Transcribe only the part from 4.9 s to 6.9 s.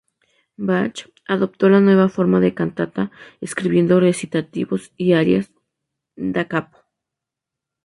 y arias "da capo".